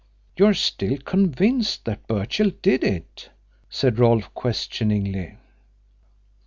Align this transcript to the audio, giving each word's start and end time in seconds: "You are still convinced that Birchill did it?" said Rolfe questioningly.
"You 0.35 0.47
are 0.47 0.53
still 0.55 0.97
convinced 0.97 1.85
that 1.85 2.07
Birchill 2.07 2.49
did 2.63 2.83
it?" 2.83 3.29
said 3.69 3.99
Rolfe 3.99 4.33
questioningly. 4.33 5.37